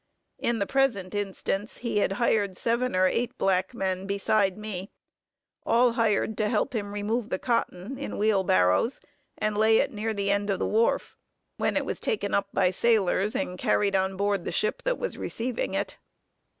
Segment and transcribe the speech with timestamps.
[0.39, 4.89] In the present instance he had seven or eight black men, beside me,
[5.63, 8.99] all hired to help him to remove the cotton in wheel barrows,
[9.37, 11.19] and lay it near the end of the wharf,
[11.57, 15.19] when it was taken up by sailors and carried on board the ship that was
[15.19, 15.97] receiving it.